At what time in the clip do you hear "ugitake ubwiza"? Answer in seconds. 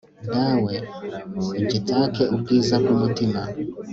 1.61-2.73